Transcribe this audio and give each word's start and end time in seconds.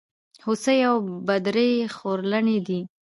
هوسۍ 0.45 0.79
او 0.89 0.97
بدرۍ 1.27 1.71
خورلڼي 1.95 2.57
دي. 2.67 2.79